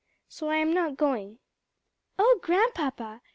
So 0.27 0.49
I 0.49 0.55
am 0.55 0.73
not 0.73 0.97
going." 0.97 1.37
"Oh 2.17 2.39
Grandpapa!" 2.41 3.21